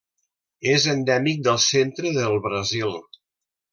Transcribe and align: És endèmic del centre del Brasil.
És 0.71 0.87
endèmic 0.93 1.43
del 1.49 1.61
centre 1.67 2.15
del 2.17 2.41
Brasil. 2.47 2.99